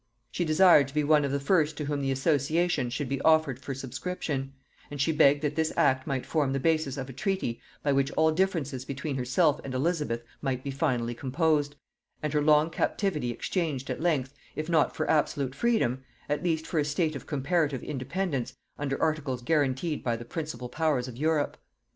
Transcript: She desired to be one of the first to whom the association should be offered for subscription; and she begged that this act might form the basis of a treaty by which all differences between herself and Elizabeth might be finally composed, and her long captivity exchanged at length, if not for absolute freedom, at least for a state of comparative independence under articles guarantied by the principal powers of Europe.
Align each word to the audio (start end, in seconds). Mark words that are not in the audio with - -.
She 0.31 0.43
desired 0.43 0.87
to 0.87 0.95
be 0.95 1.03
one 1.03 1.23
of 1.23 1.31
the 1.31 1.39
first 1.39 1.77
to 1.77 1.85
whom 1.85 2.01
the 2.01 2.09
association 2.11 2.89
should 2.89 3.07
be 3.07 3.21
offered 3.21 3.59
for 3.59 3.75
subscription; 3.75 4.51
and 4.89 4.99
she 4.99 5.11
begged 5.11 5.43
that 5.43 5.53
this 5.53 5.71
act 5.77 6.07
might 6.07 6.25
form 6.25 6.53
the 6.53 6.59
basis 6.59 6.97
of 6.97 7.07
a 7.07 7.13
treaty 7.13 7.61
by 7.83 7.91
which 7.91 8.11
all 8.13 8.31
differences 8.31 8.83
between 8.83 9.15
herself 9.15 9.61
and 9.63 9.75
Elizabeth 9.75 10.23
might 10.41 10.63
be 10.63 10.71
finally 10.71 11.13
composed, 11.13 11.75
and 12.23 12.33
her 12.33 12.41
long 12.41 12.71
captivity 12.71 13.29
exchanged 13.29 13.91
at 13.91 14.01
length, 14.01 14.33
if 14.55 14.67
not 14.71 14.95
for 14.95 15.07
absolute 15.07 15.53
freedom, 15.53 16.03
at 16.27 16.41
least 16.41 16.65
for 16.65 16.79
a 16.79 16.83
state 16.83 17.15
of 17.15 17.27
comparative 17.27 17.83
independence 17.83 18.55
under 18.79 18.99
articles 18.99 19.43
guarantied 19.43 20.03
by 20.03 20.15
the 20.15 20.25
principal 20.25 20.67
powers 20.67 21.07
of 21.07 21.15
Europe. 21.15 21.57